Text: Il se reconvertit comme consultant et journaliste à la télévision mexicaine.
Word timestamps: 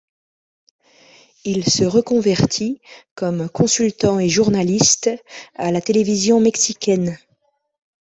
Il 1.45 1.63
se 1.63 1.83
reconvertit 1.83 2.81
comme 3.13 3.47
consultant 3.47 4.17
et 4.19 4.29
journaliste 4.29 5.11
à 5.53 5.71
la 5.71 5.79
télévision 5.79 6.39
mexicaine. 6.39 7.19